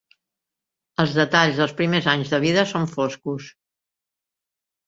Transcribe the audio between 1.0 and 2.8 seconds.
Els detalls dels primers anys de vida